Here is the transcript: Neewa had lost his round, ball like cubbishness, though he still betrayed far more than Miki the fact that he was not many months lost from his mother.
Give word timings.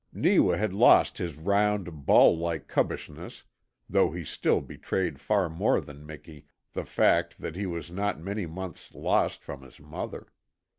Neewa 0.11 0.55
had 0.57 0.73
lost 0.73 1.19
his 1.19 1.37
round, 1.37 2.07
ball 2.07 2.35
like 2.35 2.67
cubbishness, 2.67 3.43
though 3.87 4.09
he 4.09 4.25
still 4.25 4.59
betrayed 4.59 5.19
far 5.21 5.47
more 5.47 5.79
than 5.79 6.07
Miki 6.07 6.47
the 6.73 6.85
fact 6.85 7.37
that 7.37 7.55
he 7.55 7.67
was 7.67 7.91
not 7.91 8.19
many 8.19 8.47
months 8.47 8.95
lost 8.95 9.43
from 9.43 9.61
his 9.61 9.79
mother. 9.79 10.25